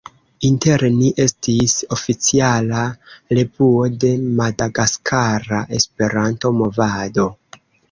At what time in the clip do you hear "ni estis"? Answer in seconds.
0.93-1.75